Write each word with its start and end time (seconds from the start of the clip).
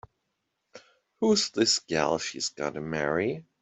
Who's 1.19 1.51
this 1.51 1.77
gal 1.77 2.17
she's 2.17 2.49
gonna 2.49 2.81
marry? 2.81 3.43